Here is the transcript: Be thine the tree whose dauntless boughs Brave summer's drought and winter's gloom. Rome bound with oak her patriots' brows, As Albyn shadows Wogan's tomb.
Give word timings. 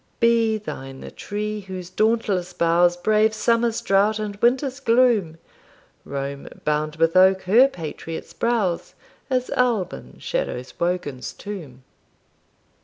Be 0.19 0.57
thine 0.57 1.01
the 1.01 1.11
tree 1.11 1.59
whose 1.59 1.91
dauntless 1.91 2.53
boughs 2.53 2.97
Brave 2.97 3.35
summer's 3.35 3.81
drought 3.81 4.17
and 4.17 4.35
winter's 4.37 4.79
gloom. 4.79 5.37
Rome 6.05 6.47
bound 6.65 6.95
with 6.95 7.15
oak 7.15 7.43
her 7.43 7.67
patriots' 7.67 8.33
brows, 8.33 8.95
As 9.29 9.51
Albyn 9.51 10.17
shadows 10.19 10.73
Wogan's 10.79 11.33
tomb. 11.33 11.83